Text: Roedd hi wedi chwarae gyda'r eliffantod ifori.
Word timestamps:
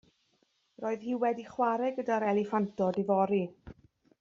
Roedd 0.85 1.05
hi 1.09 1.17
wedi 1.25 1.45
chwarae 1.51 1.91
gyda'r 1.99 2.25
eliffantod 2.33 2.99
ifori. 3.05 3.45